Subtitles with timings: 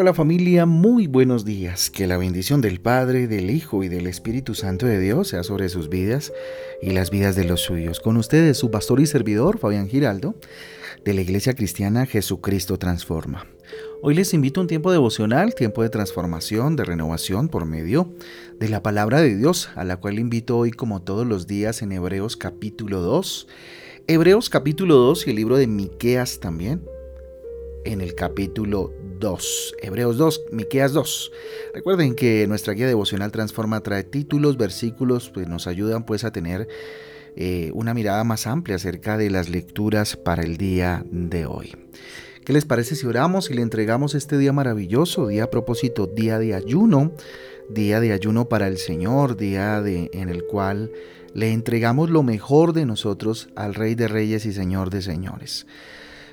[0.00, 1.90] Hola, familia, muy buenos días.
[1.90, 5.68] Que la bendición del Padre, del Hijo y del Espíritu Santo de Dios sea sobre
[5.68, 6.32] sus vidas
[6.80, 8.00] y las vidas de los suyos.
[8.00, 10.36] Con ustedes su pastor y servidor, Fabián Giraldo,
[11.04, 13.46] de la Iglesia Cristiana Jesucristo Transforma.
[14.00, 18.10] Hoy les invito a un tiempo devocional, tiempo de transformación, de renovación por medio
[18.58, 21.92] de la palabra de Dios, a la cual invito hoy como todos los días en
[21.92, 23.48] Hebreos capítulo 2.
[24.06, 26.80] Hebreos capítulo 2 y el libro de Miqueas también
[27.84, 31.32] en el capítulo 2, Hebreos 2, Miqueas 2.
[31.74, 36.66] Recuerden que nuestra guía devocional Transforma trae títulos, versículos, pues nos ayudan pues a tener
[37.36, 41.76] eh, una mirada más amplia acerca de las lecturas para el día de hoy.
[42.44, 46.38] ¿Qué les parece si oramos y le entregamos este día maravilloso, día a propósito, día
[46.38, 47.12] de ayuno,
[47.68, 50.90] día de ayuno para el Señor, día en el cual
[51.34, 55.66] le entregamos lo mejor de nosotros al Rey de Reyes y Señor de Señores?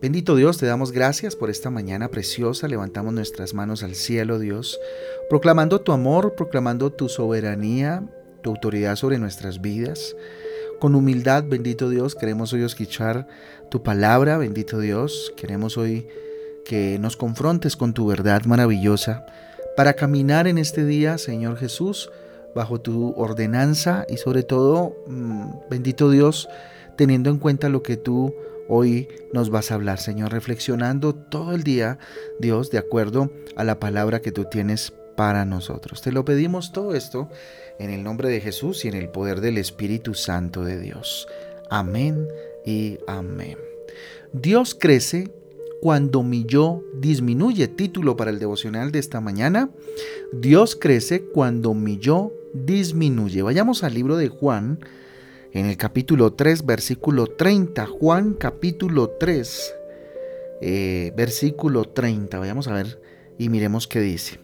[0.00, 2.68] Bendito Dios, te damos gracias por esta mañana preciosa.
[2.68, 4.78] Levantamos nuestras manos al cielo, Dios,
[5.28, 8.04] proclamando tu amor, proclamando tu soberanía,
[8.40, 10.14] tu autoridad sobre nuestras vidas.
[10.78, 13.26] Con humildad, bendito Dios, queremos hoy escuchar
[13.72, 15.32] tu palabra, bendito Dios.
[15.36, 16.06] Queremos hoy
[16.64, 19.26] que nos confrontes con tu verdad maravillosa
[19.76, 22.08] para caminar en este día, Señor Jesús,
[22.54, 26.48] bajo tu ordenanza y sobre todo, mm, bendito Dios,
[26.96, 28.32] teniendo en cuenta lo que tú
[28.68, 31.98] Hoy nos vas a hablar, Señor, reflexionando todo el día,
[32.38, 36.02] Dios, de acuerdo a la palabra que tú tienes para nosotros.
[36.02, 37.30] Te lo pedimos todo esto
[37.78, 41.26] en el nombre de Jesús y en el poder del Espíritu Santo de Dios.
[41.70, 42.28] Amén
[42.66, 43.56] y amén.
[44.34, 45.32] Dios crece
[45.80, 47.68] cuando mi yo disminuye.
[47.68, 49.70] Título para el devocional de esta mañana.
[50.32, 53.40] Dios crece cuando mi yo disminuye.
[53.40, 54.78] Vayamos al libro de Juan
[55.58, 57.86] en el capítulo 3, versículo 30.
[57.86, 59.74] Juan capítulo 3,
[60.60, 62.38] eh, versículo 30.
[62.38, 63.02] Vayamos a ver
[63.38, 64.38] y miremos qué dice.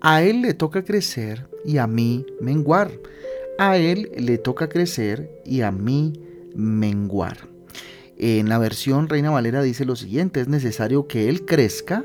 [0.00, 2.90] A él le toca crecer y a mí menguar.
[3.58, 6.14] A él le toca crecer y a mí
[6.56, 7.48] menguar.
[8.18, 12.04] En la versión Reina Valera dice lo siguiente, es necesario que él crezca,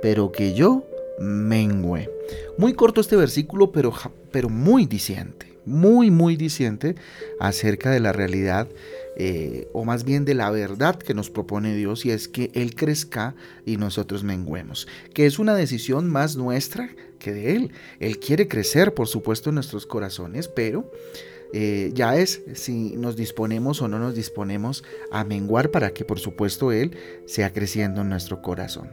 [0.00, 0.86] pero que yo
[1.18, 2.08] mengüe.
[2.56, 3.92] Muy corto este versículo, pero,
[4.30, 6.94] pero muy diciente muy, muy diciente
[7.40, 8.68] acerca de la realidad,
[9.16, 12.74] eh, o más bien de la verdad que nos propone Dios, y es que Él
[12.74, 13.34] crezca
[13.64, 17.72] y nosotros menguemos, que es una decisión más nuestra que de Él.
[18.00, 20.90] Él quiere crecer, por supuesto, en nuestros corazones, pero...
[21.52, 26.18] Eh, ya es si nos disponemos o no nos disponemos a menguar para que por
[26.18, 28.90] supuesto Él sea creciendo en nuestro corazón.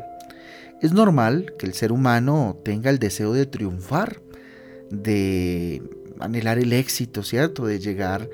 [0.84, 4.22] Es normal que el ser humano tenga el deseo de triunfar,
[4.90, 5.82] de
[6.19, 7.66] anhelar el éxito, ¿cierto?
[7.66, 8.29] De llegar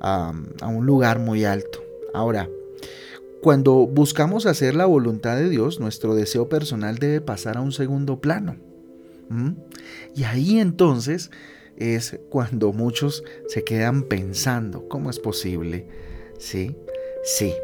[0.00, 0.32] a,
[0.66, 1.82] un lugar muy alto.
[2.14, 2.48] Ahora,
[3.42, 8.20] cuando buscamos hacer la voluntad de Dios, nuestro deseo personal debe pasar a un segundo
[8.20, 8.56] plano.
[10.16, 11.30] Y ahí entonces
[11.76, 15.86] es cuando muchos se quedan pensando, ¿cómo es posible?
[16.38, 16.76] Sí,
[17.22, 17.54] sí.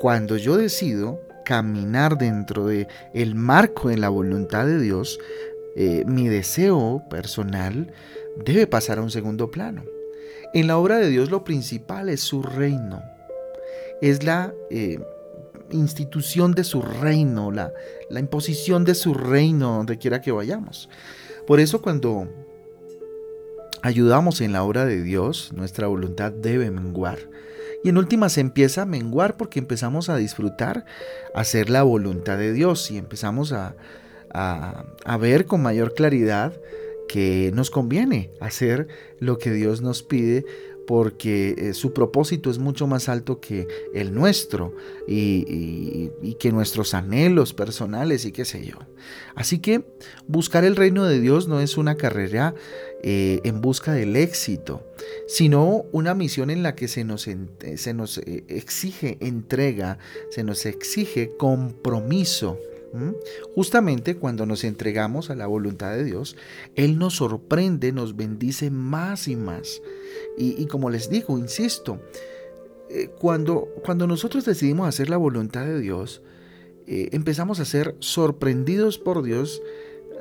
[0.00, 5.18] Cuando yo decido caminar dentro de el marco de la voluntad de Dios,
[5.78, 7.92] eh, mi deseo personal
[8.42, 9.84] debe pasar a un segundo plano.
[10.54, 13.02] En la obra de Dios lo principal es su reino,
[14.00, 14.98] es la eh,
[15.70, 17.72] institución de su reino, la,
[18.08, 20.88] imposición de su reino donde quiera que vayamos.
[21.46, 22.26] Por eso cuando
[23.82, 27.18] ayudamos en la obra de Dios, nuestra voluntad debe menguar.
[27.84, 30.86] Y en última se empieza a menguar porque empezamos a disfrutar,
[31.34, 33.76] hacer la voluntad de Dios y empezamos a,
[34.36, 36.52] a ver con mayor claridad
[37.08, 38.88] que nos conviene hacer
[39.20, 40.44] lo que Dios nos pide
[40.86, 44.74] porque eh, su propósito es mucho más alto que el nuestro
[45.06, 48.76] y, que nuestros anhelos personales y qué sé yo.
[49.34, 49.84] Así que
[50.26, 52.54] buscar el reino de Dios no es una carrera
[53.02, 54.82] eh, en busca del éxito,
[55.26, 59.98] sino una misión en la que se nos, se nos eh, exige entrega,
[60.30, 62.58] se nos exige compromiso.
[63.54, 66.36] Justamente cuando nos entregamos a la voluntad de Dios,
[66.74, 69.82] Él nos sorprende, nos bendice más y más.
[70.38, 72.00] Y, como les digo, insisto,
[72.88, 76.22] eh, cuando, cuando nosotros decidimos hacer la voluntad de Dios,
[76.86, 79.60] eh, empezamos a ser sorprendidos por Dios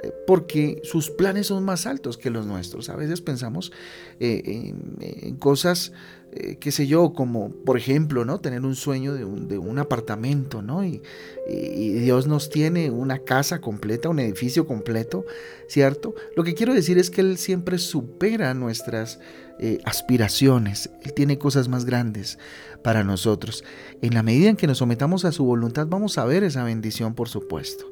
[0.02, 2.90] eh, porque sus planes son más altos que los nuestros.
[2.90, 3.72] A veces pensamos
[4.20, 5.94] en, cosas
[6.36, 8.40] eh, qué sé yo, como por ejemplo, ¿no?
[8.40, 9.24] Tener un sueño de
[9.58, 10.84] un, apartamento, ¿no?
[10.84, 11.02] Y,
[11.48, 15.26] Dios nos tiene una casa completa, un edificio completo,
[15.68, 16.16] ¿cierto?
[16.36, 19.20] Lo que quiero decir es que Él siempre supera nuestras
[19.60, 22.38] eh, aspiraciones, Él tiene cosas más grandes
[22.84, 23.64] para nosotros.
[24.02, 27.16] En la medida en que nos sometamos a su voluntad, vamos a ver esa bendición,
[27.16, 27.86] por supuesto.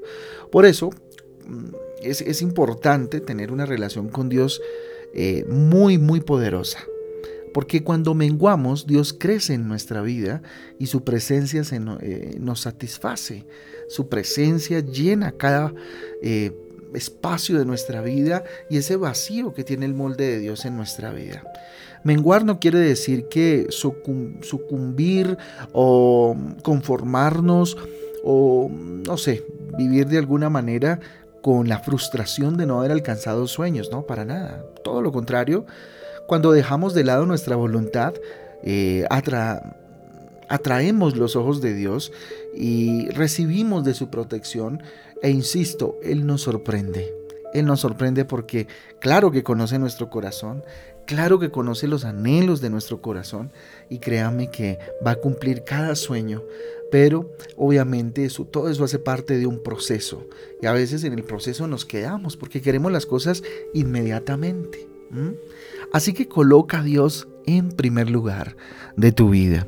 [0.51, 0.89] Por eso,
[1.47, 4.61] mm, es, importante tener una relación con Dios
[5.13, 6.79] eh, muy, muy poderosa.
[7.53, 10.41] Porque cuando menguamos, Dios crece en nuestra vida
[10.79, 11.61] y su presencia
[12.01, 13.45] eh, nos satisface.
[13.87, 15.73] Su presencia llena cada
[16.21, 16.51] eh,
[16.93, 21.11] espacio de nuestra vida y ese vacío que tiene el molde de Dios en nuestra
[21.11, 21.43] vida.
[22.03, 25.37] Menguar no quiere decir que sucumbir
[25.71, 27.77] o conformarnos
[28.23, 29.45] o, no sé,
[29.77, 30.99] vivir de alguna manera
[31.41, 34.65] con la frustración de no haber alcanzado sueños, no, para nada.
[34.83, 35.65] Todo lo contrario,
[36.27, 38.13] cuando dejamos de lado nuestra voluntad,
[38.63, 39.05] eh,
[40.49, 42.11] atraemos los ojos de Dios
[42.55, 44.81] y recibimos de su protección
[45.21, 47.13] e insisto, Él nos sorprende.
[47.53, 48.67] Él nos sorprende porque
[48.99, 50.63] claro que conoce nuestro corazón,
[51.05, 53.51] claro que conoce los anhelos de nuestro corazón
[53.89, 56.41] y créame que va a cumplir cada sueño,
[56.91, 60.27] pero obviamente eso, todo eso hace parte de un proceso
[60.61, 63.43] y a veces en el proceso nos quedamos porque queremos las cosas
[63.73, 64.92] inmediatamente.
[65.91, 68.55] Así que coloca a Dios en primer lugar
[68.95, 69.67] de tu vida.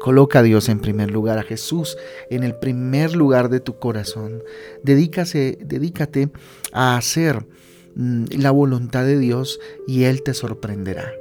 [0.00, 1.98] Coloca a Dios en primer lugar, a Jesús
[2.30, 4.42] en el primer lugar de tu corazón.
[4.82, 6.30] Dedícate
[6.72, 7.46] a hacer
[7.94, 11.12] mm, la voluntad de Dios y Él te sorprenderá.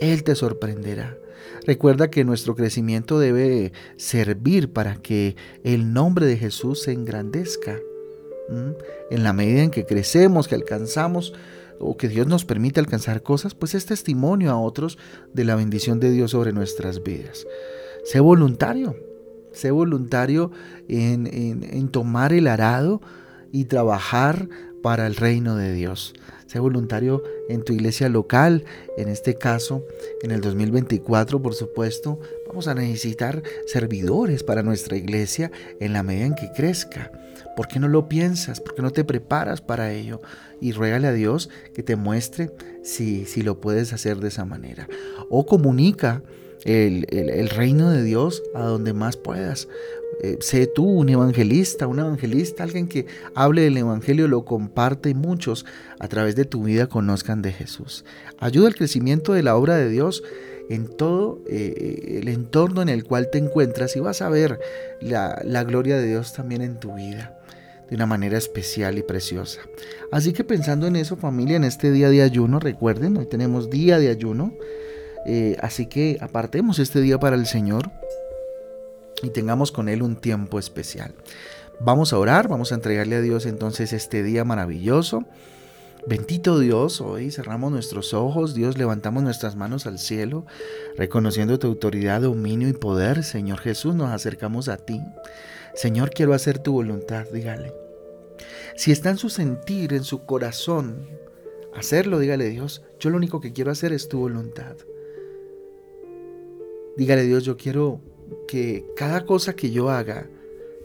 [0.00, 1.18] Él te sorprenderá.
[1.66, 7.78] Recuerda que nuestro crecimiento debe servir para que el nombre de Jesús se engrandezca.
[9.10, 11.32] En la medida en que crecemos, que alcanzamos
[11.80, 14.98] o que Dios nos permite alcanzar cosas, pues es testimonio a otros
[15.32, 17.46] de la bendición de Dios sobre nuestras vidas.
[18.04, 18.96] Sé voluntario,
[19.52, 20.50] sé voluntario
[20.88, 23.00] en, tomar el arado
[23.52, 24.48] y trabajar
[24.82, 26.14] para el reino de Dios.
[26.46, 28.64] Sé voluntario en tu iglesia local,
[28.96, 29.84] en este caso,
[30.22, 32.20] en el 2024, por supuesto,
[32.54, 37.10] vamos a necesitar servidores para nuestra iglesia en la medida en que crezca.
[37.56, 38.60] ¿Por qué no lo piensas?
[38.60, 40.20] ¿Por qué no te preparas para ello?
[40.60, 42.52] Y ruégale a Dios que te muestre
[42.84, 44.86] si, si lo puedes hacer de esa manera.
[45.30, 46.22] O comunica
[46.64, 49.66] el, reino de Dios a donde más puedas.
[50.22, 55.14] Eh, sé tú un evangelista, un evangelista, alguien que hable del evangelio, lo comparte y
[55.14, 55.66] muchos
[55.98, 58.04] a través de tu vida conozcan de Jesús.
[58.38, 60.22] Ayuda al crecimiento de la obra de Dios
[60.70, 64.58] en todo eh, el entorno en el cual te encuentras y vas a ver
[65.00, 67.38] la, la gloria de Dios también en tu vida
[67.88, 69.60] de una manera especial y preciosa.
[70.10, 73.98] Así que pensando en eso familia, en este día de ayuno, recuerden, hoy tenemos día
[73.98, 74.54] de ayuno.
[75.26, 77.90] Eh, así que apartemos este día para el Señor
[79.22, 81.14] y tengamos con Él un tiempo especial.
[81.80, 85.24] Vamos a orar, vamos a entregarle a Dios entonces este día maravilloso.
[86.06, 90.44] Bendito Dios, hoy cerramos nuestros ojos, Dios levantamos nuestras manos al cielo,
[90.98, 93.24] reconociendo tu autoridad, dominio y poder.
[93.24, 95.00] Señor Jesús, nos acercamos a ti.
[95.74, 97.72] Señor, quiero hacer tu voluntad, dígale.
[98.76, 101.08] Si está en su sentir, en su corazón,
[101.74, 104.76] hacerlo, dígale Dios, yo lo único que quiero hacer es tu voluntad.
[106.98, 108.02] Dígale Dios, yo quiero
[108.46, 110.28] que cada cosa que yo haga,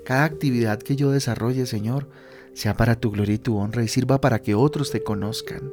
[0.06, 2.07] cada actividad que yo desarrolle, Señor,
[2.54, 5.71] sea para tu gloria y tu honra y sirva para que otros te conozcan.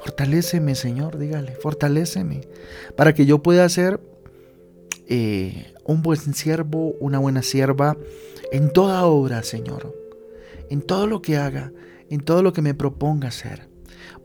[0.00, 2.42] Fortaléceme, Señor, dígale, fortaléceme,
[2.96, 4.00] para que yo pueda ser
[5.08, 7.96] eh, un buen siervo, una buena sierva
[8.52, 9.94] en toda obra, Señor,
[10.70, 11.72] en todo lo que haga,
[12.10, 13.68] en todo lo que me proponga hacer.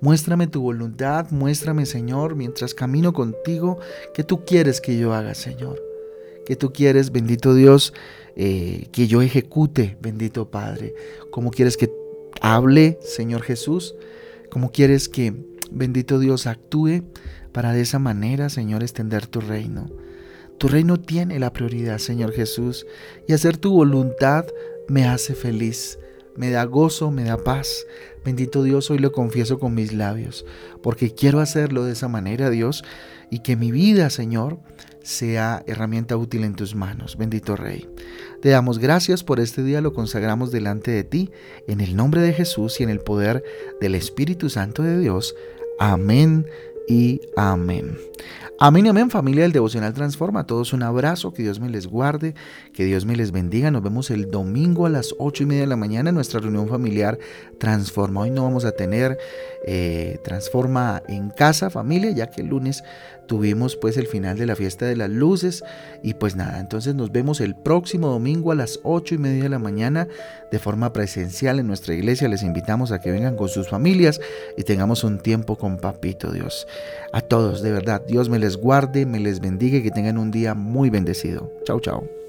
[0.01, 3.79] Muéstrame tu voluntad, muéstrame, Señor, mientras camino contigo,
[4.13, 5.82] que tú quieres que yo haga, Señor.
[6.46, 7.94] Que tú quieres, bendito Dios,
[8.36, 10.94] eh, que yo ejecute, bendito Padre.
[11.32, 11.92] Como quieres que
[12.42, 13.96] hable, Señor Jesús.
[14.50, 15.34] Como quieres que,
[15.72, 17.04] bendito Dios, actúe
[17.52, 19.90] para de esa manera, Señor, extender tu reino.
[20.58, 22.86] Tu reino tiene la prioridad, Señor Jesús,
[23.28, 24.46] y hacer tu voluntad
[24.88, 25.98] me hace feliz
[26.36, 27.86] me da gozo, me da paz.
[28.25, 30.46] Bendito Dios, hoy lo confieso con mis labios,
[30.82, 32.84] porque quiero hacerlo de esa manera, Dios,
[33.34, 34.60] y que mi vida, Señor,
[35.02, 37.18] sea herramienta útil en tus manos.
[37.18, 37.90] Bendito Rey.
[38.44, 41.32] Te damos gracias por este día, lo consagramos delante de ti,
[41.68, 43.44] en el nombre de Jesús y en el poder
[43.82, 45.34] del Espíritu Santo de Dios.
[45.80, 46.46] Amén
[46.88, 47.98] y amén.
[48.60, 50.42] Amén y amén familia del Devocional Transforma.
[50.42, 52.36] A todos un abrazo, que Dios me les guarde,
[52.72, 53.72] que Dios me les bendiga.
[53.72, 56.70] Nos vemos el domingo a las ocho y media de la mañana en nuestra reunión
[56.70, 57.18] familiar
[57.58, 58.22] Transforma.
[58.22, 59.18] Hoy no vamos a tener
[59.66, 62.84] eh, Transforma en casa familia, ya que el lunes
[63.27, 65.63] tuvimos pues el final de la fiesta de las luces
[66.01, 69.50] y pues nada, entonces nos vemos el próximo domingo a las ocho y media de
[69.50, 70.08] la mañana
[70.51, 72.27] de forma presencial en nuestra iglesia.
[72.27, 74.20] Les invitamos a que vengan con sus familias
[74.58, 76.68] y tengamos un tiempo con Papito Dios.
[77.12, 80.32] A todos, de verdad, Dios me les guarde, me les bendiga y que tengan un
[80.32, 81.51] día muy bendecido.
[81.65, 82.23] Chao, chao.